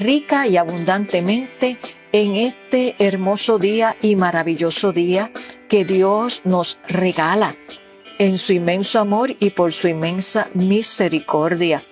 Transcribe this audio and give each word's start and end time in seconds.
rica 0.00 0.46
y 0.46 0.56
abundantemente 0.56 1.78
en 2.10 2.36
este 2.36 2.96
hermoso 2.98 3.58
día 3.58 3.96
y 4.02 4.16
maravilloso 4.16 4.92
día 4.92 5.30
que 5.68 5.84
Dios 5.84 6.40
nos 6.44 6.80
regala 6.88 7.54
en 8.18 8.38
su 8.38 8.54
inmenso 8.54 8.98
amor 8.98 9.36
y 9.38 9.50
por 9.50 9.72
su 9.72 9.88
inmensa 9.88 10.48
misericordia. 10.54 11.82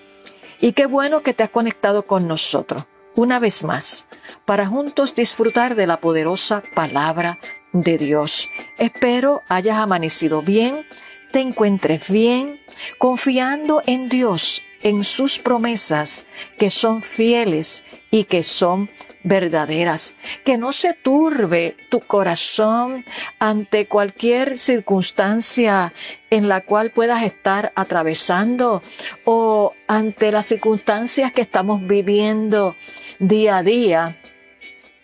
Y 0.61 0.73
qué 0.73 0.87
bueno 0.87 1.23
que 1.23 1.35
te 1.35 1.45
has 1.45 1.51
conectado 1.51 2.05
con 2.05 2.27
nosotros 2.27 2.89
una 3.15 3.39
vez 3.39 3.63
más 3.65 4.07
para 4.45 4.67
juntos 4.67 5.15
disfrutar 5.15 5.75
de 5.75 5.87
la 5.87 6.01
poderosa 6.01 6.63
palabra 6.75 7.39
de 7.73 7.99
Dios. 7.99 8.49
Espero 8.79 9.43
hayas 9.49 9.77
amanecido 9.77 10.43
bien, 10.43 10.87
te 11.31 11.41
encuentres 11.41 12.09
bien, 12.09 12.61
confiando 12.99 13.83
en 13.87 14.09
Dios 14.09 14.63
en 14.83 15.05
sus 15.05 15.39
promesas 15.39 16.27
que 16.59 16.71
son 16.71 17.03
fieles 17.03 17.85
y 18.11 18.25
que 18.25 18.43
son 18.43 18.89
verdaderas. 19.23 20.15
Que 20.45 20.57
no 20.57 20.73
se 20.73 20.95
turbe 20.95 21.77
tu 21.89 22.01
corazón 22.01 23.05
ante 23.39 23.87
cualquier 23.87 24.59
circunstancia 24.59 25.93
en 26.31 26.49
la 26.49 26.63
cual 26.63 26.91
puedas 26.91 27.23
estar 27.23 27.73
atravesando 27.75 28.83
o 29.25 29.73
ante 29.87 30.33
las 30.33 30.47
circunstancias 30.47 31.33
que 31.33 31.43
estamos 31.43 31.87
viviendo 31.87 32.77
día 33.19 33.59
a 33.59 33.63
día 33.63 34.19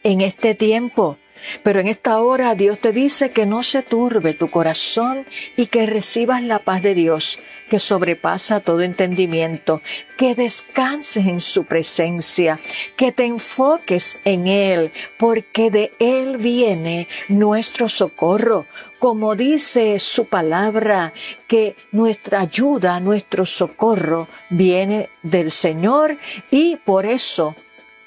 en 0.02 0.20
este 0.20 0.54
tiempo. 0.54 1.18
Pero 1.62 1.80
en 1.80 1.88
esta 1.88 2.20
hora 2.20 2.54
Dios 2.54 2.78
te 2.78 2.92
dice 2.92 3.30
que 3.30 3.46
no 3.46 3.62
se 3.62 3.82
turbe 3.82 4.34
tu 4.34 4.48
corazón 4.48 5.26
y 5.56 5.66
que 5.66 5.86
recibas 5.86 6.42
la 6.42 6.58
paz 6.58 6.82
de 6.82 6.94
Dios 6.94 7.38
que 7.68 7.78
sobrepasa 7.78 8.60
todo 8.60 8.82
entendimiento, 8.82 9.80
que 10.16 10.34
descanses 10.34 11.26
en 11.26 11.40
su 11.40 11.64
presencia, 11.64 12.60
que 12.96 13.12
te 13.12 13.24
enfoques 13.24 14.20
en 14.24 14.46
Él, 14.46 14.92
porque 15.18 15.70
de 15.70 15.92
Él 15.98 16.36
viene 16.36 17.08
nuestro 17.28 17.88
socorro. 17.88 18.66
Como 18.98 19.34
dice 19.34 19.98
su 19.98 20.26
palabra, 20.26 21.12
que 21.46 21.76
nuestra 21.92 22.40
ayuda, 22.40 23.00
nuestro 23.00 23.44
socorro 23.44 24.28
viene 24.50 25.10
del 25.22 25.50
Señor 25.50 26.16
y 26.50 26.76
por 26.76 27.06
eso 27.06 27.54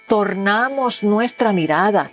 tornamos 0.08 1.04
nuestra 1.04 1.52
mirada 1.52 2.12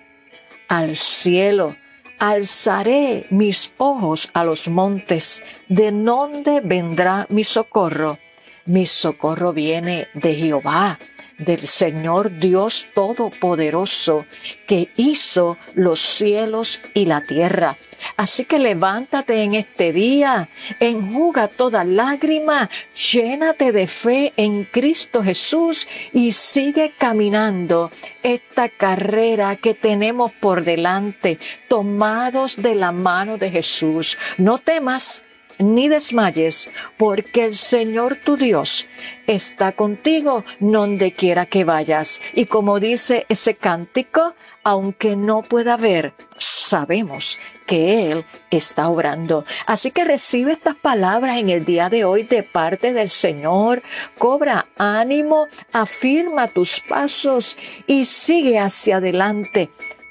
al 0.68 0.96
cielo. 0.96 1.76
Alzaré 2.18 3.26
mis 3.30 3.72
ojos 3.76 4.30
a 4.34 4.44
los 4.44 4.68
montes. 4.68 5.42
¿De 5.68 5.90
dónde 5.90 6.60
vendrá 6.60 7.26
mi 7.30 7.44
socorro? 7.44 8.18
Mi 8.66 8.86
socorro 8.86 9.52
viene 9.52 10.08
de 10.14 10.34
Jehová, 10.34 10.98
del 11.38 11.60
Señor 11.66 12.38
Dios 12.38 12.86
Todopoderoso, 12.94 14.26
que 14.66 14.90
hizo 14.96 15.58
los 15.74 16.00
cielos 16.00 16.80
y 16.94 17.06
la 17.06 17.22
tierra. 17.22 17.76
Así 18.16 18.44
que 18.44 18.58
levántate 18.58 19.42
en 19.42 19.54
este 19.54 19.92
día, 19.92 20.48
enjuga 20.78 21.48
toda 21.48 21.84
lágrima, 21.84 22.68
llénate 23.12 23.72
de 23.72 23.86
fe 23.86 24.32
en 24.36 24.64
Cristo 24.64 25.22
Jesús 25.22 25.86
y 26.12 26.32
sigue 26.32 26.92
caminando 26.96 27.90
esta 28.22 28.68
carrera 28.68 29.56
que 29.56 29.74
tenemos 29.74 30.32
por 30.32 30.64
delante, 30.64 31.38
tomados 31.68 32.56
de 32.56 32.74
la 32.74 32.92
mano 32.92 33.38
de 33.38 33.50
Jesús. 33.50 34.18
No 34.38 34.58
temas, 34.58 35.24
ni 35.58 35.88
desmayes, 35.88 36.70
porque 36.96 37.44
el 37.44 37.54
Señor 37.54 38.18
tu 38.24 38.36
Dios 38.36 38.86
está 39.26 39.72
contigo 39.72 40.44
donde 40.60 41.12
quiera 41.12 41.46
que 41.46 41.64
vayas. 41.64 42.20
Y 42.34 42.46
como 42.46 42.80
dice 42.80 43.26
ese 43.28 43.54
cántico, 43.54 44.34
aunque 44.62 45.16
no 45.16 45.42
pueda 45.42 45.76
ver, 45.76 46.14
sabemos 46.38 47.38
que 47.66 48.10
Él 48.10 48.24
está 48.50 48.88
obrando. 48.88 49.44
Así 49.66 49.90
que 49.90 50.04
recibe 50.04 50.52
estas 50.52 50.76
palabras 50.76 51.38
en 51.38 51.50
el 51.50 51.64
día 51.64 51.88
de 51.88 52.04
hoy 52.04 52.24
de 52.24 52.42
parte 52.42 52.92
del 52.92 53.10
Señor. 53.10 53.82
Cobra 54.18 54.66
ánimo, 54.76 55.46
afirma 55.72 56.48
tus 56.48 56.80
pasos 56.80 57.56
y 57.86 58.04
sigue 58.06 58.58
hacia 58.58 58.96
adelante, 58.96 59.70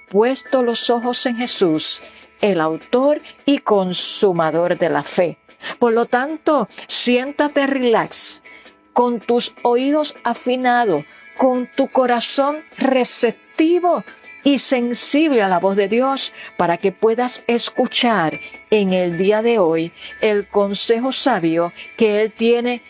puesto 0.10 0.64
los 0.64 0.90
ojos 0.90 1.26
en 1.26 1.38
Jesús 1.38 2.04
el 2.44 2.60
autor 2.60 3.20
y 3.46 3.60
consumador 3.60 4.78
de 4.78 4.90
la 4.90 5.04
fe. 5.04 5.38
Por 5.80 5.94
lo 5.94 6.06
tanto, 6.06 6.68
siéntate 6.88 7.66
relax, 7.66 8.44
con 8.92 9.20
tus 9.20 9.56
oídos 9.64 10.16
afinados, 10.26 11.06
con 11.38 11.68
tu 11.68 11.88
corazón 11.88 12.58
receptivo 12.78 14.04
y 14.44 14.60
sensible 14.60 15.42
a 15.42 15.48
la 15.48 15.60
voz 15.60 15.78
de 15.78 15.88
Dios 15.88 16.34
para 16.58 16.78
que 16.78 16.92
puedas 16.92 17.44
escuchar 17.48 18.38
en 18.70 18.92
el 18.92 19.18
día 19.18 19.42
de 19.42 19.58
hoy 19.58 19.94
el 20.20 20.46
consejo 20.46 21.14
sabio 21.14 21.72
que 21.96 22.22
Él 22.22 22.34
tiene 22.34 22.82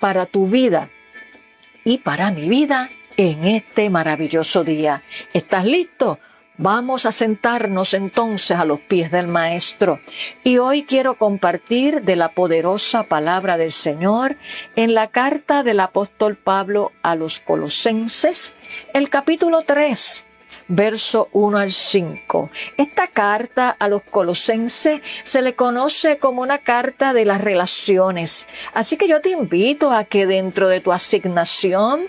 para 0.00 0.26
tu 0.26 0.48
vida 0.48 0.90
y 1.84 1.98
para 1.98 2.32
mi 2.32 2.48
vida 2.48 2.90
en 3.16 3.44
este 3.44 3.90
maravilloso 3.90 4.64
día. 4.64 5.04
¿Estás 5.32 5.64
listo? 5.64 6.18
Vamos 6.62 7.06
a 7.06 7.10
sentarnos 7.10 7.92
entonces 7.92 8.56
a 8.56 8.64
los 8.64 8.78
pies 8.78 9.10
del 9.10 9.26
Maestro. 9.26 9.98
Y 10.44 10.58
hoy 10.58 10.84
quiero 10.84 11.14
compartir 11.14 12.02
de 12.02 12.14
la 12.14 12.28
poderosa 12.28 13.02
palabra 13.02 13.56
del 13.56 13.72
Señor 13.72 14.36
en 14.76 14.94
la 14.94 15.08
carta 15.08 15.64
del 15.64 15.80
apóstol 15.80 16.36
Pablo 16.36 16.92
a 17.02 17.16
los 17.16 17.40
Colosenses, 17.40 18.54
el 18.94 19.10
capítulo 19.10 19.62
3, 19.62 20.24
verso 20.68 21.28
1 21.32 21.58
al 21.58 21.72
5. 21.72 22.50
Esta 22.76 23.06
carta 23.08 23.70
a 23.70 23.88
los 23.88 24.02
colosenses 24.02 25.00
se 25.24 25.42
le 25.42 25.54
conoce 25.54 26.18
como 26.18 26.42
una 26.42 26.58
carta 26.58 27.12
de 27.12 27.24
las 27.24 27.40
relaciones. 27.40 28.46
Así 28.74 28.96
que 28.96 29.08
yo 29.08 29.20
te 29.20 29.30
invito 29.30 29.90
a 29.90 30.04
que 30.04 30.26
dentro 30.26 30.68
de 30.68 30.80
tu 30.80 30.92
asignación, 30.92 32.02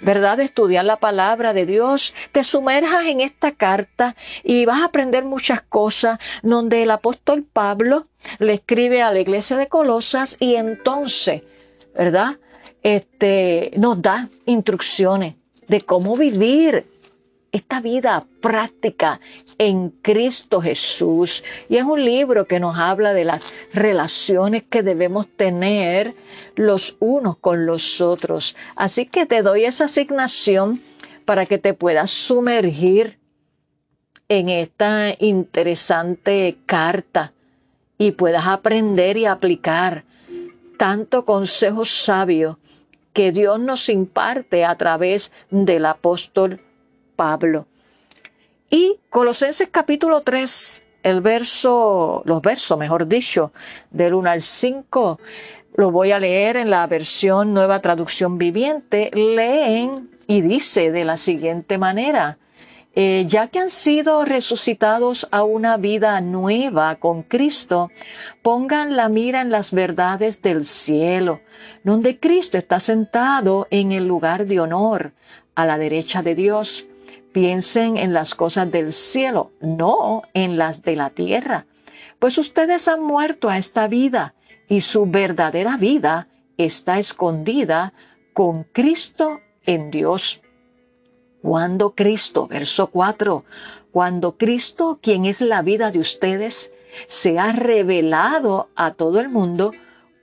¿verdad?, 0.00 0.38
de 0.38 0.44
estudiar 0.44 0.84
la 0.84 0.96
palabra 0.96 1.52
de 1.52 1.66
Dios, 1.66 2.14
te 2.32 2.44
sumerjas 2.44 3.06
en 3.06 3.20
esta 3.20 3.52
carta 3.52 4.16
y 4.42 4.64
vas 4.64 4.82
a 4.82 4.86
aprender 4.86 5.24
muchas 5.24 5.62
cosas 5.62 6.18
donde 6.42 6.82
el 6.82 6.90
apóstol 6.90 7.44
Pablo 7.44 8.02
le 8.38 8.54
escribe 8.54 9.02
a 9.02 9.12
la 9.12 9.20
iglesia 9.20 9.56
de 9.56 9.68
Colosas 9.68 10.36
y 10.40 10.56
entonces, 10.56 11.42
¿verdad? 11.94 12.36
Este, 12.82 13.72
nos 13.76 14.00
da 14.00 14.28
instrucciones 14.46 15.34
de 15.66 15.80
cómo 15.82 16.16
vivir 16.16 16.86
esta 17.52 17.80
vida 17.80 18.26
práctica 18.40 19.20
en 19.58 19.90
Cristo 19.90 20.60
Jesús. 20.60 21.44
Y 21.68 21.76
es 21.76 21.84
un 21.84 22.04
libro 22.04 22.46
que 22.46 22.60
nos 22.60 22.76
habla 22.78 23.12
de 23.12 23.24
las 23.24 23.42
relaciones 23.72 24.64
que 24.68 24.82
debemos 24.82 25.28
tener 25.28 26.14
los 26.54 26.96
unos 27.00 27.38
con 27.38 27.66
los 27.66 28.00
otros. 28.00 28.56
Así 28.76 29.06
que 29.06 29.26
te 29.26 29.42
doy 29.42 29.64
esa 29.64 29.86
asignación 29.86 30.80
para 31.24 31.46
que 31.46 31.58
te 31.58 31.74
puedas 31.74 32.10
sumergir 32.10 33.18
en 34.28 34.48
esta 34.48 35.14
interesante 35.18 36.58
carta 36.66 37.32
y 37.96 38.12
puedas 38.12 38.46
aprender 38.46 39.16
y 39.16 39.24
aplicar 39.24 40.04
tanto 40.78 41.24
consejos 41.24 41.90
sabios 41.90 42.56
que 43.12 43.32
Dios 43.32 43.58
nos 43.58 43.88
imparte 43.88 44.64
a 44.64 44.76
través 44.76 45.32
del 45.50 45.86
apóstol 45.86 46.60
Pablo. 47.18 47.66
Y 48.70 49.00
Colosenses 49.10 49.68
capítulo 49.72 50.20
3, 50.20 50.84
el 51.02 51.20
verso, 51.20 52.22
los 52.24 52.40
versos, 52.40 52.78
mejor 52.78 53.08
dicho, 53.08 53.52
del 53.90 54.14
1 54.14 54.30
al 54.30 54.40
5, 54.40 55.18
lo 55.74 55.90
voy 55.90 56.12
a 56.12 56.20
leer 56.20 56.56
en 56.56 56.70
la 56.70 56.86
versión 56.86 57.52
nueva 57.52 57.80
traducción 57.80 58.38
viviente. 58.38 59.10
Leen 59.12 60.10
y 60.28 60.42
dice 60.42 60.92
de 60.92 61.04
la 61.04 61.16
siguiente 61.16 61.76
manera, 61.76 62.38
eh, 62.94 63.24
ya 63.26 63.48
que 63.48 63.58
han 63.58 63.70
sido 63.70 64.24
resucitados 64.24 65.26
a 65.32 65.42
una 65.42 65.76
vida 65.76 66.20
nueva 66.20 66.94
con 66.96 67.24
Cristo, 67.24 67.90
pongan 68.42 68.94
la 68.96 69.08
mira 69.08 69.40
en 69.40 69.50
las 69.50 69.72
verdades 69.72 70.40
del 70.40 70.64
cielo, 70.64 71.40
donde 71.82 72.20
Cristo 72.20 72.58
está 72.58 72.78
sentado 72.78 73.66
en 73.72 73.90
el 73.90 74.06
lugar 74.06 74.46
de 74.46 74.60
honor 74.60 75.14
a 75.56 75.66
la 75.66 75.78
derecha 75.78 76.22
de 76.22 76.36
Dios. 76.36 76.86
Piensen 77.40 77.98
en 77.98 78.12
las 78.12 78.34
cosas 78.34 78.68
del 78.68 78.92
cielo, 78.92 79.52
no 79.60 80.22
en 80.34 80.58
las 80.58 80.82
de 80.82 80.96
la 80.96 81.10
tierra, 81.10 81.66
pues 82.18 82.36
ustedes 82.36 82.88
han 82.88 83.00
muerto 83.00 83.48
a 83.48 83.58
esta 83.58 83.86
vida 83.86 84.34
y 84.68 84.80
su 84.80 85.06
verdadera 85.06 85.76
vida 85.76 86.26
está 86.56 86.98
escondida 86.98 87.92
con 88.32 88.64
Cristo 88.64 89.38
en 89.64 89.92
Dios. 89.92 90.42
Cuando 91.40 91.94
Cristo, 91.94 92.48
verso 92.48 92.88
4, 92.88 93.44
cuando 93.92 94.36
Cristo, 94.36 94.98
quien 95.00 95.24
es 95.24 95.40
la 95.40 95.62
vida 95.62 95.92
de 95.92 96.00
ustedes, 96.00 96.72
se 97.06 97.38
ha 97.38 97.52
revelado 97.52 98.68
a 98.74 98.94
todo 98.94 99.20
el 99.20 99.28
mundo, 99.28 99.70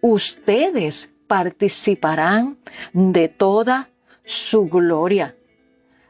ustedes 0.01 1.13
participarán 1.27 2.57
de 2.91 3.29
toda 3.29 3.89
su 4.25 4.67
gloria. 4.67 5.37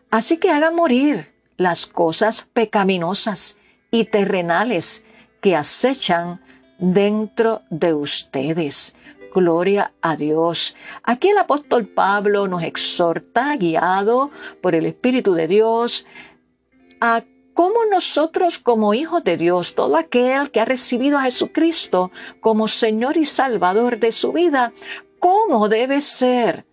Así 0.10 0.38
que 0.38 0.52
hagan 0.52 0.76
morir 0.76 1.34
las 1.58 1.86
cosas 1.86 2.48
pecaminosas 2.54 3.60
y 3.92 4.06
terrenales 4.06 5.04
que 5.42 5.56
acechan 5.56 6.42
dentro 6.80 7.62
de 7.70 7.94
ustedes. 7.94 8.96
Gloria 9.34 9.92
a 10.02 10.16
Dios. 10.16 10.76
Aquí 11.04 11.30
el 11.30 11.38
apóstol 11.38 11.88
Pablo 11.88 12.48
nos 12.48 12.64
exhorta, 12.64 13.56
guiado 13.58 14.32
por 14.62 14.76
el 14.76 14.86
Espíritu 14.86 15.34
de 15.34 15.48
Dios, 15.48 16.06
a 17.02 17.24
cómo 17.54 17.86
nosotros 17.92 18.60
como 18.60 18.94
hijos 18.94 19.24
de 19.24 19.38
Dios, 19.38 19.76
todo 19.76 19.98
aquel 19.98 20.52
que 20.52 20.62
ha 20.62 20.66
recibido 20.66 21.18
a 21.18 21.24
Jesucristo 21.24 22.12
como 22.40 22.68
Señor 22.68 23.18
y 23.18 23.26
Salvador 23.26 24.00
de 24.00 24.12
su 24.12 24.32
vida, 24.32 24.72
cómo 25.20 25.68
debe 25.70 26.02
ser 26.02 26.66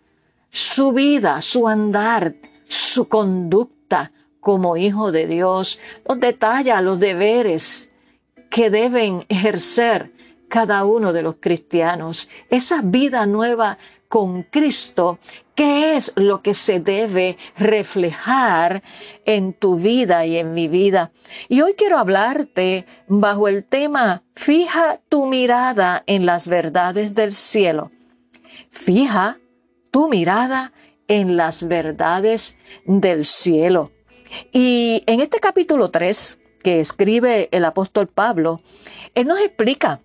su 0.50 0.92
vida, 0.92 1.42
su 1.42 1.66
andar, 1.66 2.34
su 2.72 3.08
conducta 3.08 4.12
como 4.40 4.76
hijo 4.76 5.12
de 5.12 5.26
Dios, 5.26 5.78
nos 6.08 6.18
detalla 6.20 6.80
los 6.80 6.98
deberes 6.98 7.90
que 8.50 8.70
deben 8.70 9.24
ejercer 9.28 10.10
cada 10.48 10.84
uno 10.84 11.12
de 11.12 11.22
los 11.22 11.36
cristianos, 11.36 12.28
esa 12.50 12.80
vida 12.82 13.24
nueva 13.26 13.78
con 14.08 14.42
Cristo, 14.42 15.18
¿qué 15.54 15.96
es 15.96 16.12
lo 16.16 16.42
que 16.42 16.52
se 16.52 16.80
debe 16.80 17.38
reflejar 17.56 18.82
en 19.24 19.54
tu 19.54 19.76
vida 19.76 20.26
y 20.26 20.36
en 20.36 20.52
mi 20.52 20.68
vida? 20.68 21.12
Y 21.48 21.62
hoy 21.62 21.72
quiero 21.74 21.96
hablarte 21.96 22.84
bajo 23.06 23.48
el 23.48 23.64
tema, 23.64 24.22
fija 24.34 25.00
tu 25.08 25.24
mirada 25.24 26.02
en 26.06 26.26
las 26.26 26.48
verdades 26.48 27.14
del 27.14 27.32
cielo. 27.32 27.90
Fija 28.70 29.38
tu 29.90 30.08
mirada 30.08 30.72
en 31.08 31.36
las 31.36 31.66
verdades 31.68 32.56
del 32.84 33.24
cielo. 33.24 33.90
Y 34.52 35.02
en 35.06 35.20
este 35.20 35.40
capítulo 35.40 35.90
3 35.90 36.38
que 36.62 36.80
escribe 36.80 37.48
el 37.52 37.64
apóstol 37.64 38.08
Pablo, 38.08 38.58
él 39.14 39.26
nos 39.26 39.40
explica 39.40 40.00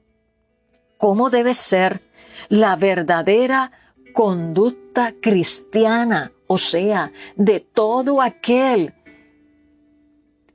cómo 0.98 1.30
debe 1.30 1.54
ser 1.54 2.02
la 2.50 2.76
verdadera 2.76 3.72
conducta 4.14 5.14
cristiana, 5.22 6.32
o 6.48 6.58
sea, 6.58 7.12
de 7.36 7.60
todo 7.60 8.22
aquel 8.22 8.94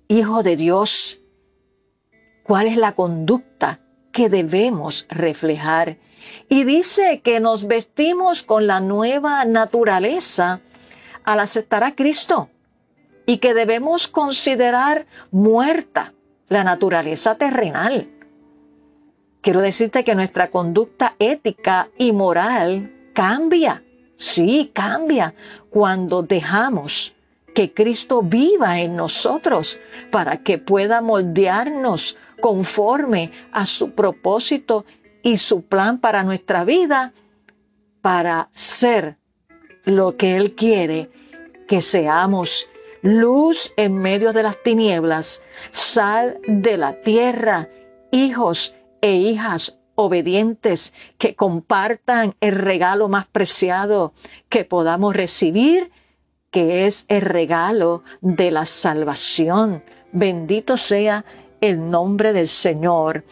hijo 0.09 0.43
de 0.43 0.57
Dios. 0.57 1.21
¿Cuál 2.43 2.67
es 2.67 2.77
la 2.77 2.93
conducta 2.93 3.81
que 4.11 4.29
debemos 4.29 5.07
reflejar? 5.09 5.99
Y 6.49 6.65
dice 6.65 7.21
que 7.21 7.41
nos 7.41 7.67
vestimos 7.67 8.43
con 8.43 8.67
la 8.67 8.81
nueva 8.81 9.45
naturaleza 9.45 10.61
al 11.25 11.41
aceptar 11.41 11.85
a 11.85 11.95
Cristo 11.95 12.51
y 13.27 13.39
que 13.39 13.55
debemos 13.55 14.09
considerar 14.09 15.07
muerta 15.31 16.13
la 16.49 16.65
naturaleza 16.65 17.37
terrenal. 17.37 18.09
Quiero 19.41 19.61
decirte 19.61 20.05
que 20.05 20.15
nuestra 20.15 20.51
conducta 20.51 21.17
ética 21.19 21.89
y 21.97 22.13
moral 22.13 22.93
cambia, 23.13 23.83
sí, 24.17 24.71
cambia 24.73 25.35
cuando 25.71 26.23
dejamos 26.23 27.15
que 27.55 27.73
Cristo 27.73 28.23
viva 28.23 28.81
en 28.81 28.97
nosotros 28.97 29.81
para 30.11 30.39
que 30.39 30.59
pueda 30.59 31.01
moldearnos 31.01 32.19
conforme 32.41 33.31
a 33.53 33.67
su 33.67 33.93
propósito 33.93 34.85
y 35.23 35.39
su 35.39 35.67
plan 35.67 35.99
para 35.99 36.25
nuestra 36.25 36.65
vida, 36.65 37.13
para 38.01 38.49
ser 38.53 39.17
lo 39.85 40.17
que 40.17 40.37
Él 40.37 40.55
quiere 40.55 41.11
que 41.67 41.83
seamos 41.83 42.71
luz 43.03 43.73
en 43.77 43.99
medio 43.99 44.33
de 44.33 44.43
las 44.43 44.63
tinieblas, 44.63 45.43
sal 45.71 46.39
de 46.47 46.77
la 46.77 47.01
tierra, 47.01 47.69
hijos 48.11 48.77
e 49.01 49.15
hijas 49.15 49.81
obedientes 49.95 50.95
que 51.19 51.35
compartan 51.35 52.35
el 52.41 52.57
regalo 52.57 53.09
más 53.09 53.27
preciado 53.27 54.15
que 54.49 54.65
podamos 54.65 55.15
recibir, 55.15 55.91
que 56.51 56.87
es 56.87 57.07
el 57.09 57.23
regalo 57.23 58.03
de 58.21 58.51
la 58.51 58.65
salvación. 58.65 59.83
Bendito 60.13 60.77
sea 60.77 61.25
el 61.63 61.91
nombre 61.91 62.35
del 62.35 62.49
Señor. 62.49 63.25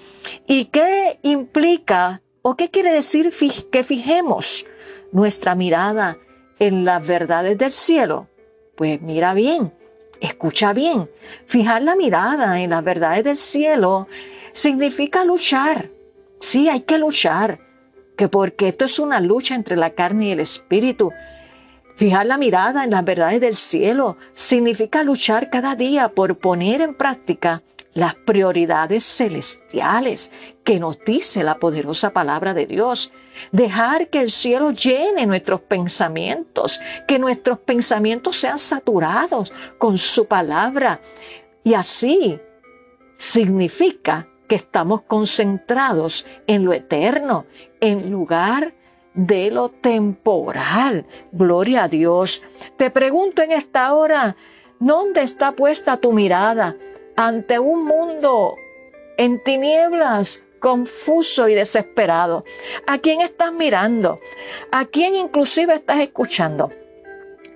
¿Y 0.46 0.66
qué 0.66 1.18
implica 1.22 2.22
o 2.40 2.56
qué 2.56 2.70
quiere 2.70 2.92
decir 2.92 3.34
que 3.70 3.84
fijemos 3.84 4.64
nuestra 5.12 5.54
mirada 5.54 6.16
en 6.58 6.86
las 6.86 7.06
verdades 7.06 7.58
del 7.58 7.72
cielo? 7.72 8.28
Pues 8.76 9.02
mira 9.02 9.34
bien, 9.34 9.74
escucha 10.20 10.72
bien. 10.72 11.10
Fijar 11.46 11.82
la 11.82 11.96
mirada 11.96 12.60
en 12.60 12.70
las 12.70 12.84
verdades 12.84 13.24
del 13.24 13.36
cielo 13.36 14.06
significa 14.52 15.24
luchar. 15.24 15.90
Sí, 16.38 16.68
hay 16.68 16.82
que 16.82 16.98
luchar, 16.98 17.58
que 18.16 18.28
porque 18.28 18.68
esto 18.68 18.84
es 18.84 18.98
una 18.98 19.20
lucha 19.20 19.56
entre 19.56 19.76
la 19.76 19.90
carne 19.90 20.28
y 20.28 20.32
el 20.32 20.40
espíritu. 20.40 21.10
Fijar 21.96 22.26
la 22.26 22.38
mirada 22.38 22.84
en 22.84 22.92
las 22.92 23.04
verdades 23.04 23.40
del 23.40 23.56
cielo 23.56 24.16
significa 24.34 25.02
luchar 25.02 25.50
cada 25.50 25.74
día 25.74 26.08
por 26.10 26.38
poner 26.38 26.80
en 26.80 26.94
práctica 26.94 27.62
las 27.92 28.14
prioridades 28.14 29.04
celestiales 29.04 30.32
que 30.64 30.78
nos 30.78 31.00
dice 31.00 31.42
la 31.42 31.58
poderosa 31.58 32.10
palabra 32.10 32.54
de 32.54 32.66
Dios. 32.66 33.12
Dejar 33.52 34.08
que 34.08 34.20
el 34.20 34.30
cielo 34.30 34.70
llene 34.72 35.26
nuestros 35.26 35.60
pensamientos, 35.62 36.80
que 37.08 37.18
nuestros 37.18 37.58
pensamientos 37.58 38.36
sean 38.36 38.58
saturados 38.58 39.52
con 39.78 39.98
su 39.98 40.26
palabra. 40.26 41.00
Y 41.64 41.74
así 41.74 42.38
significa 43.16 44.28
que 44.46 44.56
estamos 44.56 45.02
concentrados 45.02 46.26
en 46.46 46.64
lo 46.64 46.72
eterno, 46.72 47.46
en 47.80 48.10
lugar 48.10 48.74
de 49.14 49.50
lo 49.50 49.70
temporal. 49.70 51.06
Gloria 51.32 51.84
a 51.84 51.88
Dios. 51.88 52.42
Te 52.76 52.90
pregunto 52.90 53.42
en 53.42 53.52
esta 53.52 53.92
hora, 53.94 54.36
¿dónde 54.78 55.22
está 55.22 55.52
puesta 55.52 55.96
tu 55.96 56.12
mirada 56.12 56.76
ante 57.16 57.58
un 57.58 57.84
mundo 57.86 58.56
en 59.16 59.42
tinieblas? 59.42 60.44
confuso 60.60 61.48
y 61.48 61.54
desesperado. 61.54 62.44
¿A 62.86 62.98
quién 62.98 63.22
estás 63.22 63.52
mirando? 63.52 64.20
¿A 64.70 64.84
quién 64.84 65.16
inclusive 65.16 65.74
estás 65.74 65.98
escuchando? 66.00 66.70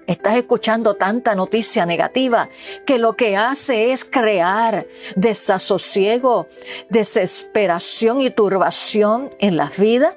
Estás 0.06 0.36
escuchando 0.36 0.96
tanta 0.96 1.34
noticia 1.34 1.86
negativa 1.86 2.48
que 2.84 2.98
lo 2.98 3.14
que 3.14 3.36
hace 3.36 3.92
es 3.92 4.04
crear 4.04 4.86
desasosiego, 5.16 6.46
desesperación 6.90 8.20
y 8.20 8.30
turbación 8.30 9.30
en 9.38 9.56
las 9.56 9.78
vidas. 9.78 10.16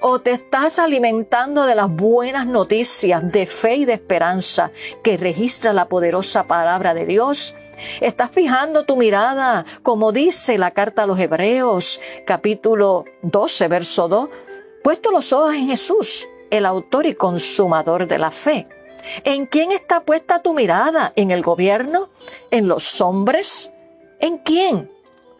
¿O 0.00 0.20
te 0.20 0.32
estás 0.32 0.78
alimentando 0.78 1.64
de 1.66 1.74
las 1.74 1.88
buenas 1.88 2.46
noticias 2.46 3.30
de 3.32 3.46
fe 3.46 3.76
y 3.76 3.84
de 3.84 3.94
esperanza 3.94 4.70
que 5.02 5.16
registra 5.16 5.72
la 5.72 5.88
poderosa 5.88 6.44
palabra 6.46 6.94
de 6.94 7.06
Dios? 7.06 7.54
¿Estás 8.00 8.30
fijando 8.30 8.84
tu 8.84 8.96
mirada, 8.96 9.64
como 9.82 10.12
dice 10.12 10.58
la 10.58 10.70
carta 10.70 11.02
a 11.02 11.06
los 11.06 11.18
Hebreos, 11.18 12.00
capítulo 12.26 13.04
12, 13.22 13.68
verso 13.68 14.08
2? 14.08 14.28
Puesto 14.82 15.10
los 15.10 15.32
ojos 15.32 15.54
en 15.54 15.68
Jesús, 15.68 16.28
el 16.50 16.64
autor 16.66 17.06
y 17.06 17.14
consumador 17.14 18.06
de 18.06 18.18
la 18.18 18.30
fe 18.30 18.66
¿En 19.24 19.46
quién 19.46 19.72
está 19.72 20.00
puesta 20.00 20.42
tu 20.42 20.54
mirada? 20.54 21.12
¿En 21.16 21.30
el 21.30 21.42
gobierno? 21.42 22.10
¿En 22.50 22.68
los 22.68 23.00
hombres? 23.00 23.72
¿En 24.18 24.38
quién? 24.38 24.90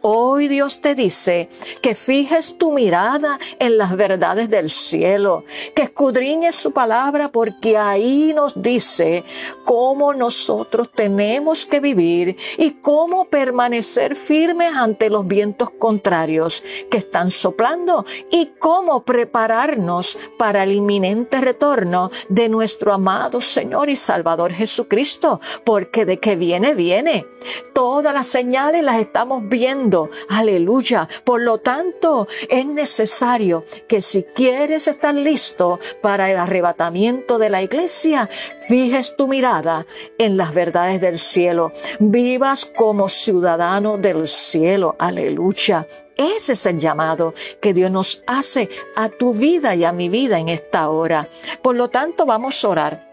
Hoy 0.08 0.46
Dios 0.46 0.80
te 0.80 0.94
dice 0.94 1.48
que 1.82 1.96
fijes 1.96 2.56
tu 2.58 2.70
mirada 2.70 3.40
en 3.58 3.76
las 3.76 3.96
verdades 3.96 4.48
del 4.48 4.70
cielo, 4.70 5.42
que 5.75 5.82
escudriñes 5.82 6.54
su 6.54 6.70
palabra 6.70 7.32
porque 7.32 7.76
ahí 7.76 8.32
nos 8.32 8.62
dice 8.62 9.25
cómo 9.64 10.14
nosotros 10.14 10.92
tenemos 10.92 11.66
que 11.66 11.80
vivir 11.80 12.36
y 12.56 12.75
cómo 12.82 13.25
permanecer 13.25 14.14
firmes 14.14 14.76
ante 14.76 15.10
los 15.10 15.26
vientos 15.26 15.70
contrarios 15.70 16.62
que 16.88 16.98
están 16.98 17.32
soplando 17.32 18.06
y 18.30 18.52
cómo 18.60 19.02
prepararnos 19.02 20.16
para 20.38 20.62
el 20.62 20.70
inminente 20.70 21.40
retorno 21.40 22.12
de 22.28 22.48
nuestro 22.48 22.92
amado 22.92 23.40
Señor 23.40 23.90
y 23.90 23.96
Salvador 23.96 24.52
Jesucristo, 24.52 25.40
porque 25.64 26.04
de 26.04 26.20
que 26.20 26.36
viene, 26.36 26.75
viene. 26.76 27.26
Todas 27.75 28.14
las 28.14 28.28
señales 28.28 28.84
las 28.84 29.00
estamos 29.00 29.42
viendo. 29.48 29.95
Aleluya. 30.28 31.08
Por 31.24 31.40
lo 31.40 31.58
tanto, 31.58 32.28
es 32.48 32.66
necesario 32.66 33.64
que 33.88 34.02
si 34.02 34.22
quieres 34.22 34.88
estar 34.88 35.14
listo 35.14 35.78
para 36.00 36.30
el 36.30 36.36
arrebatamiento 36.36 37.38
de 37.38 37.50
la 37.50 37.62
iglesia, 37.62 38.28
fijes 38.68 39.16
tu 39.16 39.28
mirada 39.28 39.86
en 40.18 40.36
las 40.36 40.54
verdades 40.54 41.00
del 41.00 41.18
cielo. 41.18 41.72
Vivas 41.98 42.66
como 42.66 43.08
ciudadano 43.08 43.98
del 43.98 44.26
cielo. 44.26 44.96
Aleluya. 44.98 45.86
Ese 46.16 46.54
es 46.54 46.64
el 46.66 46.78
llamado 46.78 47.34
que 47.60 47.74
Dios 47.74 47.90
nos 47.90 48.22
hace 48.26 48.70
a 48.94 49.10
tu 49.10 49.34
vida 49.34 49.74
y 49.74 49.84
a 49.84 49.92
mi 49.92 50.08
vida 50.08 50.38
en 50.38 50.48
esta 50.48 50.88
hora. 50.88 51.28
Por 51.62 51.76
lo 51.76 51.88
tanto, 51.88 52.24
vamos 52.24 52.64
a 52.64 52.68
orar. 52.68 53.06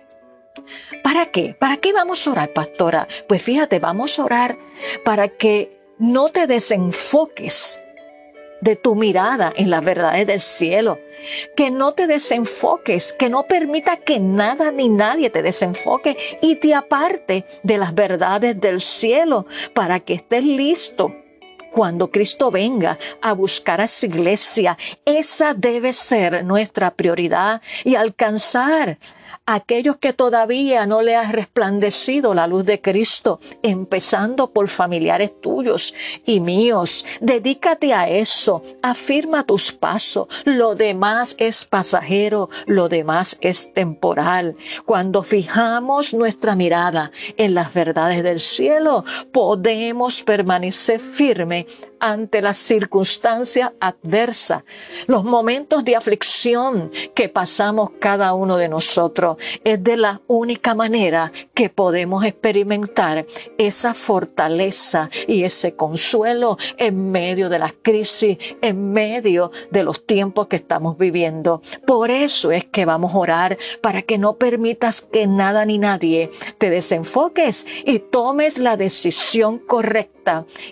¿Para 1.03 1.25
qué? 1.27 1.55
¿Para 1.59 1.77
qué 1.77 1.91
vamos 1.91 2.25
a 2.25 2.31
orar, 2.31 2.53
pastora? 2.53 3.07
Pues 3.27 3.41
fíjate, 3.41 3.79
vamos 3.79 4.17
a 4.19 4.25
orar 4.25 4.57
para 5.03 5.27
que 5.27 5.82
no 6.03 6.27
te 6.27 6.47
desenfoques 6.47 7.81
de 8.59 8.75
tu 8.75 8.93
mirada 8.93 9.53
en 9.55 9.69
las 9.69 9.81
verdades 9.81 10.27
del 10.27 10.41
cielo, 10.41 10.99
que 11.55 11.71
no 11.71 11.93
te 11.93 12.07
desenfoques, 12.07 13.13
que 13.13 13.29
no 13.29 13.43
permita 13.43 13.95
que 13.95 14.19
nada 14.19 14.71
ni 14.71 14.89
nadie 14.89 15.29
te 15.29 15.41
desenfoque 15.41 16.17
y 16.41 16.57
te 16.57 16.75
aparte 16.75 17.45
de 17.63 17.77
las 17.77 17.95
verdades 17.95 18.59
del 18.59 18.81
cielo 18.81 19.45
para 19.73 20.01
que 20.01 20.15
estés 20.15 20.43
listo 20.43 21.15
cuando 21.71 22.11
Cristo 22.11 22.51
venga 22.51 22.99
a 23.21 23.31
buscar 23.31 23.79
a 23.79 23.87
su 23.87 24.05
iglesia. 24.07 24.77
Esa 25.05 25.53
debe 25.53 25.93
ser 25.93 26.43
nuestra 26.43 26.91
prioridad 26.91 27.61
y 27.85 27.95
alcanzar 27.95 28.97
aquellos 29.45 29.97
que 29.97 30.13
todavía 30.13 30.85
no 30.85 31.01
le 31.01 31.15
ha 31.15 31.31
resplandecido 31.31 32.33
la 32.33 32.47
luz 32.47 32.65
de 32.65 32.81
Cristo, 32.81 33.39
empezando 33.61 34.51
por 34.51 34.67
familiares 34.69 35.39
tuyos 35.41 35.93
y 36.25 36.39
míos. 36.39 37.05
Dedícate 37.19 37.93
a 37.93 38.09
eso, 38.09 38.63
afirma 38.81 39.43
tus 39.43 39.71
pasos. 39.71 40.27
Lo 40.45 40.75
demás 40.75 41.35
es 41.37 41.65
pasajero, 41.65 42.49
lo 42.65 42.89
demás 42.89 43.37
es 43.41 43.73
temporal. 43.73 44.55
Cuando 44.85 45.23
fijamos 45.23 46.13
nuestra 46.13 46.55
mirada 46.55 47.11
en 47.37 47.53
las 47.53 47.73
verdades 47.73 48.23
del 48.23 48.39
cielo, 48.39 49.03
podemos 49.31 50.21
permanecer 50.21 50.99
firme 50.99 51.65
ante 52.03 52.41
las 52.41 52.57
circunstancias 52.57 53.71
adversas, 53.79 54.63
los 55.07 55.23
momentos 55.23 55.85
de 55.85 55.95
aflicción 55.95 56.91
que 57.15 57.29
pasamos 57.29 57.91
cada 57.97 58.33
uno 58.33 58.57
de 58.57 58.67
nosotros. 58.67 59.37
Es 59.63 59.81
de 59.81 59.95
la 59.95 60.21
única 60.27 60.75
manera 60.75 61.31
que 61.53 61.69
podemos 61.69 62.25
experimentar 62.25 63.25
esa 63.57 63.93
fortaleza 63.93 65.09
y 65.27 65.45
ese 65.45 65.77
consuelo 65.77 66.57
en 66.75 67.09
medio 67.09 67.47
de 67.47 67.59
las 67.59 67.73
crisis, 67.81 68.37
en 68.61 68.91
medio 68.91 69.53
de 69.71 69.83
los 69.83 70.05
tiempos 70.05 70.47
que 70.47 70.57
estamos 70.57 70.97
viviendo. 70.97 71.61
Por 71.87 72.11
eso 72.11 72.51
es 72.51 72.65
que 72.65 72.83
vamos 72.83 73.13
a 73.13 73.17
orar 73.17 73.57
para 73.79 74.01
que 74.01 74.17
no 74.17 74.33
permitas 74.35 74.99
que 74.99 75.25
nada 75.25 75.63
ni 75.65 75.77
nadie 75.77 76.31
te 76.57 76.69
desenfoques 76.69 77.65
y 77.85 77.99
tomes 77.99 78.57
la 78.57 78.75
decisión 78.75 79.57
correcta 79.57 80.22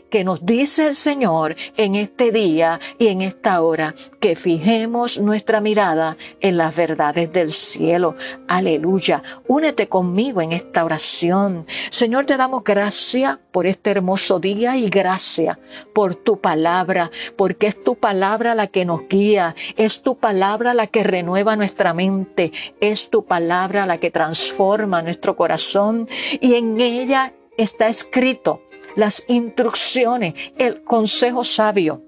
que 0.09 0.23
nos 0.23 0.45
dice 0.45 0.87
el 0.87 0.95
Señor 0.95 1.55
en 1.77 1.95
este 1.95 2.31
día 2.31 2.79
y 2.97 3.07
en 3.07 3.21
esta 3.21 3.61
hora, 3.61 3.93
que 4.19 4.35
fijemos 4.35 5.19
nuestra 5.19 5.59
mirada 5.59 6.17
en 6.39 6.57
las 6.57 6.75
verdades 6.75 7.31
del 7.31 7.51
cielo. 7.51 8.15
Aleluya. 8.47 9.21
Únete 9.47 9.87
conmigo 9.87 10.41
en 10.41 10.51
esta 10.53 10.85
oración. 10.85 11.65
Señor, 11.89 12.25
te 12.25 12.37
damos 12.37 12.63
gracias 12.63 13.39
por 13.51 13.67
este 13.67 13.91
hermoso 13.91 14.39
día 14.39 14.77
y 14.77 14.89
gracias 14.89 15.57
por 15.93 16.15
tu 16.15 16.39
palabra, 16.39 17.11
porque 17.35 17.67
es 17.67 17.83
tu 17.83 17.95
palabra 17.95 18.55
la 18.55 18.67
que 18.67 18.85
nos 18.85 19.07
guía, 19.07 19.55
es 19.75 20.01
tu 20.01 20.17
palabra 20.17 20.73
la 20.73 20.87
que 20.87 21.03
renueva 21.03 21.55
nuestra 21.55 21.93
mente, 21.93 22.51
es 22.79 23.09
tu 23.09 23.25
palabra 23.25 23.85
la 23.85 23.97
que 23.97 24.11
transforma 24.11 25.01
nuestro 25.01 25.35
corazón 25.35 26.07
y 26.39 26.55
en 26.55 26.79
ella 26.79 27.33
está 27.57 27.87
escrito 27.87 28.61
las 28.95 29.23
instrucciones, 29.27 30.33
el 30.57 30.83
consejo 30.83 31.43
sabio 31.43 32.03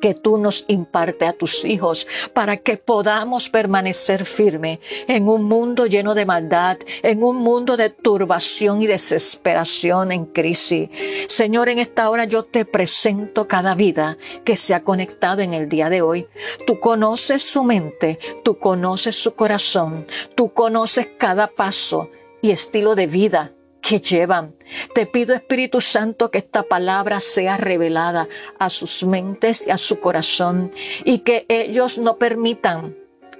que 0.00 0.14
tú 0.14 0.38
nos 0.38 0.64
imparte 0.68 1.26
a 1.26 1.32
tus 1.32 1.64
hijos 1.64 2.06
para 2.32 2.58
que 2.58 2.76
podamos 2.76 3.48
permanecer 3.48 4.24
firme 4.24 4.80
en 5.06 5.28
un 5.28 5.44
mundo 5.44 5.86
lleno 5.86 6.14
de 6.14 6.26
maldad, 6.26 6.78
en 7.02 7.22
un 7.22 7.36
mundo 7.36 7.76
de 7.76 7.90
turbación 7.90 8.82
y 8.82 8.86
desesperación 8.86 10.12
en 10.12 10.26
crisis. 10.26 10.88
Señor, 11.28 11.68
en 11.68 11.78
esta 11.78 12.10
hora 12.10 12.24
yo 12.24 12.44
te 12.44 12.64
presento 12.64 13.48
cada 13.48 13.74
vida 13.74 14.16
que 14.44 14.56
se 14.56 14.74
ha 14.74 14.84
conectado 14.84 15.42
en 15.42 15.52
el 15.52 15.68
día 15.68 15.90
de 15.90 16.02
hoy. 16.02 16.26
Tú 16.66 16.80
conoces 16.80 17.42
su 17.42 17.64
mente, 17.64 18.18
tú 18.44 18.58
conoces 18.58 19.16
su 19.16 19.34
corazón, 19.34 20.06
tú 20.34 20.52
conoces 20.52 21.08
cada 21.18 21.48
paso 21.48 22.10
y 22.40 22.50
estilo 22.50 22.94
de 22.94 23.06
vida 23.06 23.52
que 23.88 24.00
llevan. 24.00 24.54
Te 24.94 25.06
pido 25.06 25.34
Espíritu 25.34 25.80
Santo 25.80 26.30
que 26.30 26.36
esta 26.36 26.62
palabra 26.62 27.20
sea 27.20 27.56
revelada 27.56 28.28
a 28.58 28.68
sus 28.68 29.02
mentes 29.02 29.66
y 29.66 29.70
a 29.70 29.78
su 29.78 29.98
corazón 29.98 30.72
y 31.04 31.20
que 31.20 31.46
ellos 31.48 31.96
no 31.96 32.18
permitan 32.18 32.94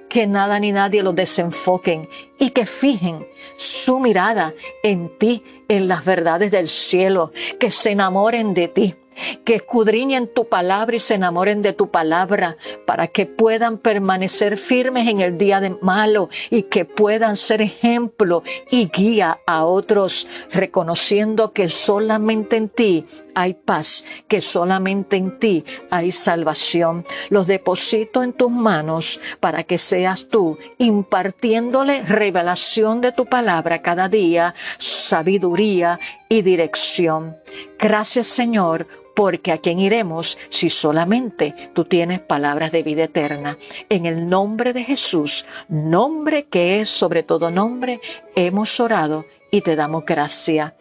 que 0.09 0.25
nada 0.25 0.59
ni 0.59 0.71
nadie 0.71 1.03
los 1.03 1.15
desenfoquen 1.15 2.09
y 2.39 2.49
que 2.49 2.65
fijen 2.65 3.27
su 3.57 3.99
mirada 3.99 4.55
en 4.81 5.15
ti, 5.19 5.43
en 5.67 5.87
las 5.87 6.03
verdades 6.03 6.49
del 6.49 6.67
cielo, 6.67 7.31
que 7.59 7.69
se 7.69 7.91
enamoren 7.91 8.55
de 8.55 8.69
ti 8.69 8.95
que 9.43 9.55
escudriñen 9.55 10.27
tu 10.27 10.47
palabra 10.47 10.95
y 10.95 10.99
se 10.99 11.15
enamoren 11.15 11.61
de 11.61 11.73
tu 11.73 11.89
palabra 11.89 12.57
para 12.85 13.07
que 13.07 13.25
puedan 13.25 13.77
permanecer 13.77 14.57
firmes 14.57 15.07
en 15.07 15.19
el 15.19 15.37
día 15.37 15.59
de 15.59 15.77
malo 15.81 16.29
y 16.49 16.63
que 16.63 16.85
puedan 16.85 17.35
ser 17.35 17.61
ejemplo 17.61 18.43
y 18.69 18.89
guía 18.89 19.39
a 19.45 19.65
otros, 19.65 20.27
reconociendo 20.51 21.53
que 21.53 21.67
solamente 21.69 22.57
en 22.57 22.69
ti 22.69 23.05
hay 23.35 23.53
paz, 23.53 24.03
que 24.27 24.41
solamente 24.41 25.17
en 25.17 25.39
ti 25.39 25.63
hay 25.89 26.11
salvación. 26.11 27.05
Los 27.29 27.47
deposito 27.47 28.23
en 28.23 28.33
tus 28.33 28.51
manos 28.51 29.19
para 29.39 29.63
que 29.63 29.77
seas 29.77 30.27
tú 30.27 30.57
impartiéndole 30.77 32.03
revelación 32.03 33.01
de 33.01 33.11
tu 33.11 33.25
palabra 33.25 33.81
cada 33.81 34.09
día, 34.09 34.53
sabiduría 34.77 35.99
y 36.27 36.41
dirección. 36.41 37.38
Gracias 37.77 38.27
Señor 38.27 38.87
porque 39.15 39.51
a 39.51 39.57
quién 39.57 39.79
iremos 39.79 40.37
si 40.47 40.69
solamente 40.69 41.53
tú 41.73 41.83
tienes 41.83 42.21
palabras 42.21 42.71
de 42.71 42.83
vida 42.83 43.03
eterna. 43.03 43.57
En 43.89 44.05
el 44.05 44.29
nombre 44.29 44.71
de 44.71 44.85
Jesús, 44.85 45.45
nombre 45.67 46.45
que 46.45 46.79
es 46.79 46.89
sobre 46.89 47.23
todo 47.23 47.51
nombre, 47.51 47.99
hemos 48.35 48.79
orado 48.79 49.25
y 49.51 49.59
te 49.59 49.75
damos 49.75 50.05
gracia. 50.05 50.75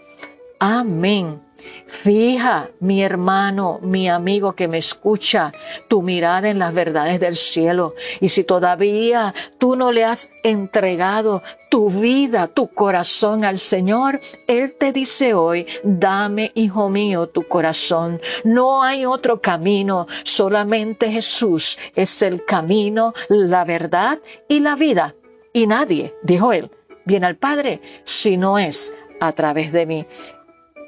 Amén. 0.61 1.48
Fija, 1.87 2.71
mi 2.81 3.03
hermano, 3.03 3.81
mi 3.83 4.09
amigo 4.09 4.55
que 4.55 4.69
me 4.69 4.79
escucha, 4.79 5.53
tu 5.89 6.03
mirada 6.03 6.49
en 6.49 6.59
las 6.59 6.73
verdades 6.73 7.19
del 7.19 7.37
cielo. 7.37 7.95
Y 8.21 8.29
si 8.29 8.45
todavía 8.45 9.35
tú 9.59 9.75
no 9.75 9.91
le 9.91 10.05
has 10.05 10.31
entregado 10.43 11.43
tu 11.71 11.91
vida, 11.91 12.47
tu 12.47 12.69
corazón 12.69 13.45
al 13.45 13.59
Señor, 13.59 14.21
Él 14.47 14.75
te 14.75 14.93
dice 14.93 15.35
hoy, 15.35 15.67
dame, 15.83 16.53
hijo 16.55 16.89
mío, 16.89 17.29
tu 17.29 17.49
corazón. 17.49 18.21
No 18.45 18.83
hay 18.83 19.05
otro 19.05 19.41
camino, 19.41 20.07
solamente 20.25 21.11
Jesús 21.11 21.79
es 21.95 22.23
el 22.23 22.45
camino, 22.45 23.13
la 23.29 23.65
verdad 23.65 24.19
y 24.49 24.61
la 24.61 24.77
vida. 24.77 25.15
Y 25.53 25.67
nadie, 25.67 26.15
dijo 26.23 26.53
Él, 26.53 26.71
viene 27.05 27.27
al 27.27 27.37
Padre 27.37 27.81
si 28.05 28.37
no 28.37 28.59
es 28.59 28.95
a 29.21 29.33
través 29.33 29.73
de 29.73 29.87
mí 29.87 30.07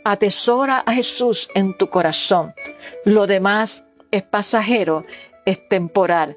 atesora 0.04 0.82
a 0.86 0.92
Jesús 0.92 1.48
en 1.54 1.76
tu 1.76 1.88
corazón. 1.88 2.54
Lo 3.04 3.26
demás 3.26 3.86
es 4.10 4.22
pasajero, 4.22 5.04
es 5.46 5.68
temporal, 5.68 6.36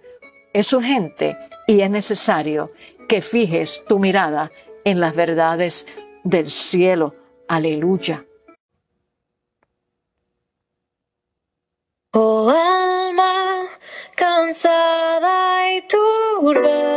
es 0.54 0.74
urgente 0.74 1.38
y 1.68 1.82
es 1.82 1.90
necesario 1.90 2.72
que 3.08 3.22
fijes 3.22 3.86
tu 3.88 4.00
mirada 4.00 4.52
en 4.86 5.00
las 5.00 5.16
verdades 5.16 5.88
del 6.24 6.48
cielo. 6.48 7.16
Aleluya. 7.48 8.26
Oh 12.12 12.50
alma 12.50 13.68
cansada 14.16 15.74
y 15.74 15.82
turbada 15.88 16.93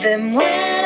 Then 0.00 0.32
when 0.32 0.79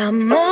Come 0.00 0.32
on. 0.32 0.49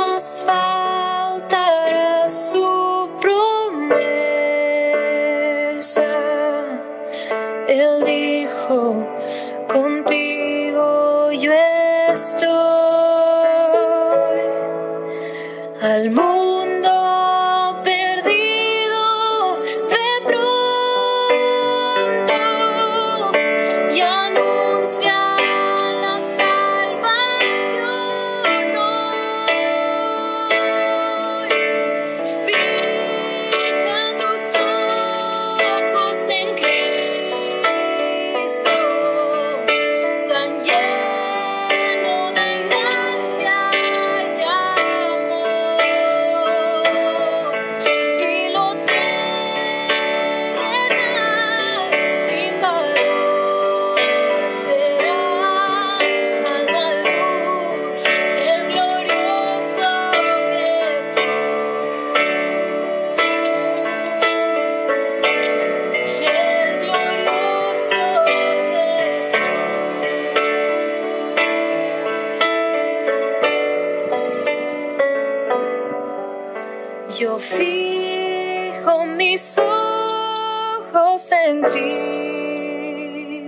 en 81.31 81.61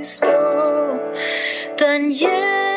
Cristo, 0.03 0.27
tan 1.77 2.11
lleno 2.11 2.70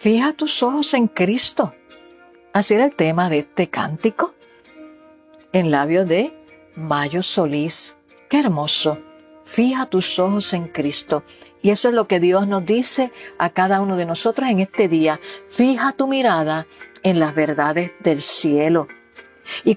Fija 0.00 0.32
tus 0.32 0.62
ojos 0.62 0.94
en 0.94 1.08
Cristo. 1.08 1.74
Así 2.54 2.72
era 2.72 2.86
el 2.86 2.94
tema 2.96 3.28
de 3.28 3.40
este 3.40 3.68
cántico. 3.68 4.32
En 5.52 5.70
labios 5.70 6.08
de 6.08 6.32
Mayo 6.74 7.20
Solís. 7.20 7.98
Qué 8.30 8.40
hermoso. 8.40 8.96
Fija 9.44 9.84
tus 9.84 10.18
ojos 10.18 10.54
en 10.54 10.68
Cristo. 10.68 11.22
Y 11.60 11.68
eso 11.68 11.88
es 11.88 11.94
lo 11.94 12.06
que 12.06 12.18
Dios 12.18 12.48
nos 12.48 12.64
dice 12.64 13.12
a 13.36 13.50
cada 13.50 13.82
uno 13.82 13.96
de 13.96 14.06
nosotros 14.06 14.48
en 14.48 14.60
este 14.60 14.88
día. 14.88 15.20
Fija 15.50 15.92
tu 15.92 16.08
mirada 16.08 16.66
en 17.02 17.20
las 17.20 17.34
verdades 17.34 17.92
del 18.00 18.22
cielo 18.22 18.88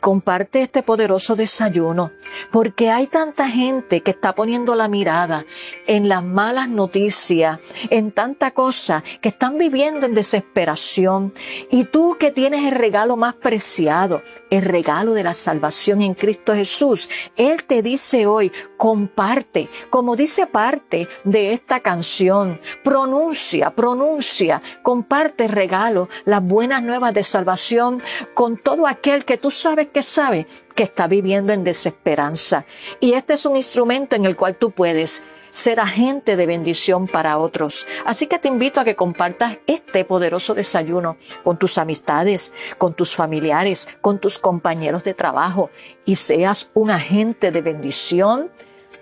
comparte 0.03 0.61
este 0.61 0.83
poderoso 0.83 1.35
desayuno, 1.35 2.11
porque 2.51 2.91
hay 2.91 3.07
tanta 3.07 3.47
gente 3.47 4.01
que 4.01 4.11
está 4.11 4.35
poniendo 4.35 4.75
la 4.75 4.87
mirada 4.87 5.45
en 5.87 6.09
las 6.09 6.23
malas 6.23 6.69
noticias, 6.69 7.59
en 7.89 8.11
tanta 8.11 8.51
cosa, 8.51 9.03
que 9.21 9.29
están 9.29 9.57
viviendo 9.57 10.05
en 10.05 10.13
desesperación. 10.13 11.33
Y 11.71 11.85
tú 11.85 12.17
que 12.19 12.31
tienes 12.31 12.65
el 12.65 12.77
regalo 12.77 13.15
más 13.15 13.35
preciado, 13.35 14.21
el 14.49 14.63
regalo 14.63 15.13
de 15.13 15.23
la 15.23 15.33
salvación 15.33 16.01
en 16.01 16.13
Cristo 16.13 16.53
Jesús, 16.53 17.09
Él 17.35 17.63
te 17.63 17.81
dice 17.81 18.25
hoy, 18.25 18.51
comparte, 18.77 19.69
como 19.89 20.15
dice 20.15 20.45
parte 20.47 21.07
de 21.23 21.53
esta 21.53 21.79
canción, 21.79 22.59
pronuncia, 22.83 23.71
pronuncia, 23.71 24.61
comparte 24.81 25.47
regalo, 25.47 26.09
las 26.25 26.43
buenas 26.43 26.83
nuevas 26.83 27.13
de 27.13 27.23
salvación 27.23 28.01
con 28.33 28.57
todo 28.57 28.87
aquel 28.87 29.25
que 29.25 29.37
tú 29.37 29.51
sabes 29.63 29.87
que 29.87 30.03
sabe 30.03 30.45
que 30.75 30.83
está 30.83 31.07
viviendo 31.07 31.53
en 31.53 31.63
desesperanza. 31.63 32.65
Y 32.99 33.13
este 33.13 33.33
es 33.33 33.45
un 33.45 33.55
instrumento 33.55 34.15
en 34.15 34.25
el 34.25 34.35
cual 34.35 34.55
tú 34.55 34.71
puedes 34.71 35.23
ser 35.51 35.79
agente 35.79 36.35
de 36.35 36.45
bendición 36.45 37.07
para 37.07 37.37
otros. 37.37 37.85
Así 38.05 38.27
que 38.27 38.39
te 38.39 38.49
invito 38.49 38.81
a 38.81 38.83
que 38.83 38.95
compartas 38.95 39.59
este 39.67 40.03
poderoso 40.03 40.53
desayuno 40.53 41.15
con 41.43 41.57
tus 41.57 41.77
amistades, 41.77 42.51
con 42.77 42.93
tus 42.93 43.15
familiares, 43.15 43.87
con 44.01 44.19
tus 44.19 44.37
compañeros 44.37 45.03
de 45.03 45.13
trabajo 45.13 45.69
y 46.05 46.17
seas 46.17 46.69
un 46.73 46.91
agente 46.91 47.51
de 47.51 47.61
bendición 47.61 48.51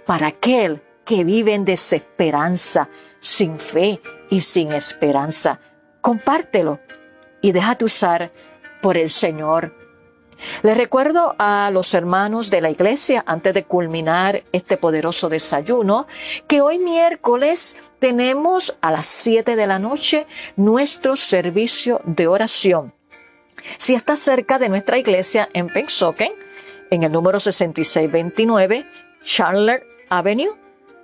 para 0.06 0.28
aquel 0.28 0.82
que 1.06 1.24
vive 1.24 1.56
en 1.56 1.66
desesperanza, 1.66 2.90
sin 3.20 3.58
fe 3.60 4.00
y 4.30 4.42
sin 4.42 4.74
esperanza. 4.74 5.60
Compártelo 6.02 6.80
y 7.42 7.52
déjate 7.52 7.86
usar 7.86 8.32
por 8.82 8.98
el 8.98 9.10
Señor. 9.10 9.91
Les 10.64 10.78
recuerdo 10.78 11.36
a 11.38 11.70
los 11.72 11.94
hermanos 11.94 12.50
de 12.50 12.62
la 12.62 12.70
iglesia, 12.70 13.24
antes 13.26 13.54
de 13.54 13.64
culminar 13.64 14.44
este 14.52 14.78
poderoso 14.78 15.30
desayuno, 15.30 16.08
que 16.48 16.62
hoy 16.62 16.78
miércoles 16.78 17.76
tenemos 18.00 18.78
a 18.82 18.92
las 18.92 19.08
7 19.08 19.56
de 19.56 19.68
la 19.68 19.80
noche 19.80 20.28
nuestro 20.56 21.16
servicio 21.16 22.02
de 22.06 22.28
oración. 22.28 22.94
Si 23.78 23.94
estás 23.94 24.20
cerca 24.20 24.60
de 24.60 24.70
nuestra 24.70 24.98
iglesia 24.98 25.50
en 25.54 25.68
Pensoken, 25.68 26.34
en 26.90 27.04
el 27.04 27.12
número 27.12 27.40
6629 27.40 28.86
Chandler 29.24 29.86
Avenue, 30.10 30.56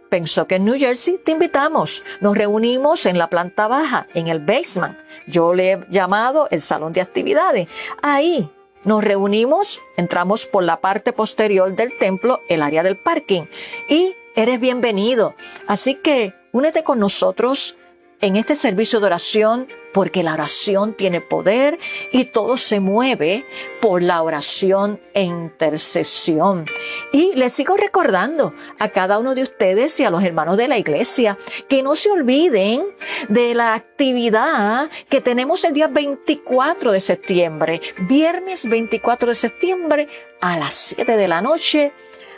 Pensoken, 0.10 0.64
New 0.64 0.78
Jersey, 0.80 1.20
te 1.24 1.34
invitamos. 1.34 2.04
Nos 2.22 2.38
reunimos 2.38 3.06
en 3.06 3.18
la 3.18 3.28
planta 3.28 3.68
baja, 3.68 4.08
en 4.14 4.28
el 4.28 4.40
basement 4.40 4.98
yo 5.28 5.54
le 5.54 5.74
he 5.74 5.86
llamado 5.90 6.48
el 6.50 6.62
salón 6.62 6.94
de 6.94 7.02
actividades. 7.02 7.70
Ahí 8.02 8.50
nos 8.88 9.04
reunimos, 9.04 9.82
entramos 9.98 10.46
por 10.46 10.64
la 10.64 10.80
parte 10.80 11.12
posterior 11.12 11.76
del 11.76 11.98
templo, 11.98 12.42
el 12.48 12.62
área 12.62 12.84
del 12.84 12.96
parking, 12.96 13.44
y 13.90 14.16
eres 14.34 14.62
bienvenido. 14.62 15.36
Así 15.68 15.96
que 15.96 16.34
únete 16.54 16.84
con 16.84 16.98
nosotros 16.98 17.76
en 18.22 18.36
este 18.36 18.56
servicio 18.56 19.00
de 19.00 19.06
oración 19.08 19.68
porque 19.94 20.24
la 20.24 20.34
oración 20.34 20.94
tiene 20.94 21.22
poder 21.22 21.78
y 22.12 22.26
todo 22.26 22.58
se 22.58 22.80
mueve 22.80 23.46
por 23.82 24.02
la 24.02 24.22
oración 24.22 25.00
e 25.14 25.24
intercesión. 25.24 26.66
Y 27.12 27.34
les 27.36 27.54
sigo 27.54 27.76
recordando 27.78 28.54
a 28.80 28.90
cada 28.90 29.20
uno 29.20 29.36
de 29.36 29.44
ustedes 29.44 30.00
y 30.00 30.04
a 30.04 30.10
los 30.10 30.24
hermanos 30.24 30.58
de 30.58 30.68
la 30.68 30.78
iglesia 30.78 31.38
que 31.68 31.82
no 31.84 31.96
se 31.96 32.12
olviden 32.12 32.86
de 33.30 33.56
la 33.56 33.74
actividad 33.74 34.90
que 35.10 35.22
tenemos 35.22 35.64
el 35.64 35.74
día 35.74 35.88
24 35.88 36.92
de 36.92 37.00
septiembre, 37.00 37.82
viernes 38.02 38.68
24 38.70 39.30
de 39.30 39.36
septiembre 39.36 40.08
a 40.42 40.58
las 40.58 40.74
7 40.74 41.18
de 41.18 41.28
la 41.28 41.42
noche 41.42 41.92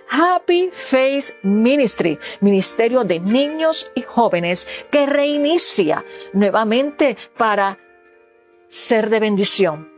Happy 0.10 0.70
Face 0.72 1.36
Ministry, 1.44 2.18
Ministerio 2.42 3.04
de 3.04 3.20
Niños 3.20 3.92
y 3.96 4.02
Jóvenes, 4.02 4.68
que 4.92 5.06
reinicia 5.06 6.04
nuevamente 6.34 7.16
para 7.38 7.78
ser 8.70 9.10
de 9.10 9.20
bendición 9.20 9.92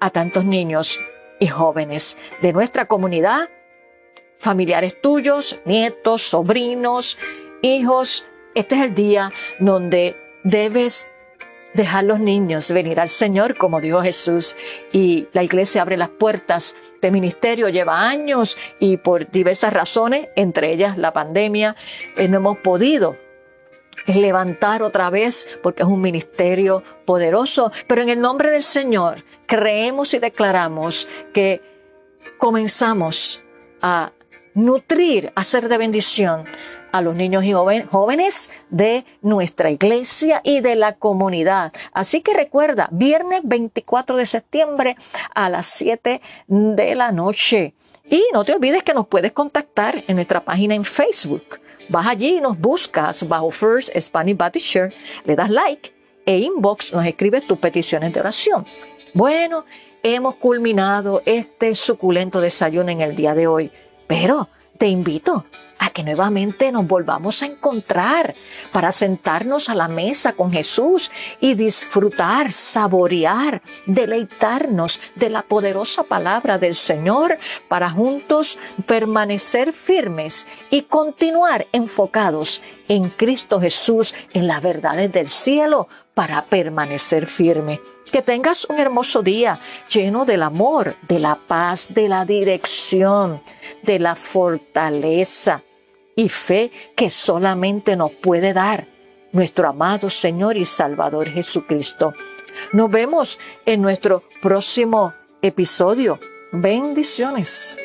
a 0.00 0.10
tantos 0.10 0.44
niños 0.44 0.98
y 1.40 1.46
jóvenes 1.46 2.18
de 2.42 2.52
nuestra 2.52 2.86
comunidad, 2.86 3.48
familiares 4.38 5.00
tuyos, 5.00 5.60
nietos, 5.64 6.22
sobrinos, 6.22 7.18
hijos. 7.62 8.26
Este 8.54 8.76
es 8.76 8.82
el 8.82 8.94
día 8.94 9.32
donde 9.60 10.16
debes 10.44 11.06
dejar 11.78 12.02
los 12.02 12.18
niños 12.18 12.72
venir 12.72 12.98
al 12.98 13.08
Señor, 13.08 13.56
como 13.56 13.80
dijo 13.80 14.02
Jesús, 14.02 14.56
y 14.92 15.28
la 15.32 15.44
iglesia 15.44 15.82
abre 15.82 15.96
las 15.96 16.08
puertas 16.08 16.74
de 17.00 17.12
ministerio, 17.12 17.68
lleva 17.68 18.02
años 18.08 18.58
y 18.80 18.96
por 18.96 19.30
diversas 19.30 19.72
razones, 19.72 20.28
entre 20.34 20.72
ellas 20.72 20.98
la 20.98 21.12
pandemia, 21.12 21.76
eh, 22.16 22.26
no 22.26 22.38
hemos 22.38 22.58
podido 22.58 23.16
levantar 24.06 24.82
otra 24.82 25.08
vez 25.08 25.48
porque 25.62 25.84
es 25.84 25.88
un 25.88 26.00
ministerio 26.00 26.82
poderoso, 27.04 27.70
pero 27.86 28.02
en 28.02 28.08
el 28.08 28.20
nombre 28.20 28.50
del 28.50 28.64
Señor 28.64 29.22
creemos 29.46 30.14
y 30.14 30.18
declaramos 30.18 31.06
que 31.32 31.62
comenzamos 32.38 33.44
a 33.80 34.10
nutrir, 34.54 35.30
a 35.36 35.44
ser 35.44 35.68
de 35.68 35.78
bendición 35.78 36.44
a 36.92 37.02
los 37.02 37.14
niños 37.14 37.44
y 37.44 37.52
jóvenes 37.52 38.50
de 38.70 39.04
nuestra 39.22 39.70
iglesia 39.70 40.40
y 40.44 40.60
de 40.60 40.76
la 40.76 40.94
comunidad. 40.94 41.72
Así 41.92 42.20
que 42.20 42.34
recuerda, 42.34 42.88
viernes 42.90 43.40
24 43.44 44.16
de 44.16 44.26
septiembre 44.26 44.96
a 45.34 45.48
las 45.48 45.66
7 45.66 46.20
de 46.46 46.94
la 46.94 47.12
noche. 47.12 47.74
Y 48.10 48.24
no 48.32 48.44
te 48.44 48.54
olvides 48.54 48.82
que 48.82 48.94
nos 48.94 49.06
puedes 49.06 49.32
contactar 49.32 49.94
en 50.06 50.16
nuestra 50.16 50.40
página 50.40 50.74
en 50.74 50.84
Facebook. 50.84 51.60
Vas 51.90 52.06
allí 52.06 52.36
y 52.36 52.40
nos 52.40 52.58
buscas 52.58 53.26
bajo 53.28 53.50
First 53.50 53.90
Spanish 53.98 54.36
Baptist 54.36 54.66
Church, 54.66 54.94
le 55.24 55.36
das 55.36 55.50
like 55.50 55.98
e 56.28 56.38
inbox 56.40 56.92
nos 56.92 57.06
escribes 57.06 57.46
tus 57.46 57.58
peticiones 57.58 58.12
de 58.12 58.20
oración. 58.20 58.66
Bueno, 59.14 59.64
hemos 60.02 60.34
culminado 60.34 61.22
este 61.24 61.74
suculento 61.74 62.38
desayuno 62.38 62.90
en 62.90 63.00
el 63.00 63.16
día 63.16 63.34
de 63.34 63.46
hoy, 63.46 63.70
pero 64.06 64.48
te 64.78 64.86
invito 64.86 65.44
a 65.78 65.90
que 65.90 66.04
nuevamente 66.04 66.70
nos 66.70 66.86
volvamos 66.86 67.42
a 67.42 67.46
encontrar 67.46 68.34
para 68.72 68.92
sentarnos 68.92 69.68
a 69.68 69.74
la 69.74 69.88
mesa 69.88 70.32
con 70.32 70.52
Jesús 70.52 71.10
y 71.40 71.54
disfrutar, 71.54 72.52
saborear, 72.52 73.60
deleitarnos 73.86 75.00
de 75.16 75.30
la 75.30 75.42
poderosa 75.42 76.04
palabra 76.04 76.58
del 76.58 76.76
Señor 76.76 77.36
para 77.66 77.90
juntos 77.90 78.58
permanecer 78.86 79.72
firmes 79.72 80.46
y 80.70 80.82
continuar 80.82 81.66
enfocados 81.72 82.62
en 82.88 83.08
Cristo 83.10 83.60
Jesús, 83.60 84.14
en 84.32 84.46
las 84.46 84.62
verdades 84.62 85.12
del 85.12 85.28
cielo 85.28 85.88
para 86.14 86.42
permanecer 86.42 87.26
firme. 87.26 87.80
Que 88.12 88.22
tengas 88.22 88.64
un 88.64 88.78
hermoso 88.78 89.22
día 89.22 89.58
lleno 89.92 90.24
del 90.24 90.42
amor, 90.42 90.94
de 91.08 91.18
la 91.18 91.34
paz, 91.34 91.88
de 91.90 92.08
la 92.08 92.24
dirección 92.24 93.40
de 93.82 93.98
la 93.98 94.14
fortaleza 94.14 95.62
y 96.16 96.28
fe 96.28 96.70
que 96.96 97.10
solamente 97.10 97.96
nos 97.96 98.12
puede 98.12 98.52
dar 98.52 98.84
nuestro 99.32 99.68
amado 99.68 100.10
Señor 100.10 100.56
y 100.56 100.64
Salvador 100.64 101.28
Jesucristo. 101.28 102.12
Nos 102.72 102.90
vemos 102.90 103.38
en 103.66 103.82
nuestro 103.82 104.22
próximo 104.42 105.14
episodio. 105.42 106.18
Bendiciones. 106.52 107.78